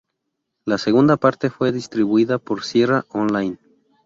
[0.65, 3.59] La segunda parte fue distribuida por Sierra On-Line.